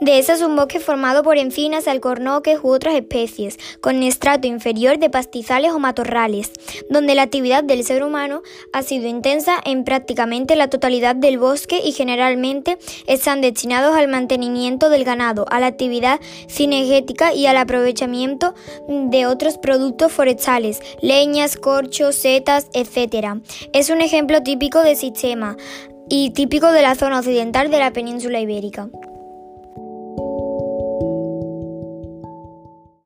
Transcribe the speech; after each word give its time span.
De 0.00 0.18
es 0.18 0.42
un 0.42 0.56
bosque 0.56 0.80
formado 0.80 1.22
por 1.22 1.38
encinas, 1.38 1.88
alcornoques 1.88 2.60
u 2.62 2.68
otras 2.70 2.94
especies, 2.94 3.58
con 3.80 4.02
estrato 4.02 4.46
inferior 4.46 4.98
de 4.98 5.10
pastizales 5.10 5.72
o 5.72 5.78
matorrales, 5.78 6.52
donde 6.88 7.14
la 7.14 7.22
actividad 7.22 7.64
del 7.64 7.84
ser 7.84 8.04
humano 8.04 8.42
ha 8.72 8.82
sido 8.82 9.08
intensa 9.08 9.60
en 9.64 9.84
prácticamente 9.84 10.56
la 10.56 10.68
totalidad 10.68 11.16
del 11.16 11.38
bosque 11.38 11.80
y 11.84 11.92
generalmente 11.92 12.78
están 13.06 13.40
destinados 13.40 13.96
al 13.96 14.08
mantenimiento 14.08 14.88
del 14.88 15.04
ganado, 15.04 15.46
a 15.50 15.60
la 15.60 15.66
actividad 15.66 16.20
cinegética 16.48 17.34
y 17.34 17.46
al 17.46 17.56
aprovechamiento 17.56 18.54
de 18.88 19.26
otros 19.26 19.58
productos 19.58 20.12
forestales, 20.12 20.80
leñas, 21.02 21.56
corchos, 21.56 22.14
setas, 22.14 22.68
etc. 22.72 23.38
Es 23.72 23.90
un 23.90 24.00
ejemplo 24.00 24.42
típico 24.42 24.82
de 24.82 24.96
sistema 24.96 25.56
y 26.08 26.30
típico 26.30 26.72
de 26.72 26.82
la 26.82 26.94
zona 26.94 27.18
occidental 27.18 27.70
de 27.70 27.78
la 27.78 27.92
península 27.92 28.40
ibérica. 28.40 28.88